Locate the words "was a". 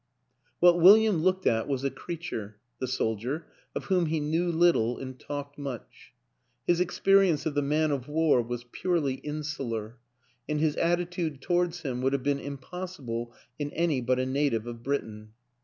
1.67-1.91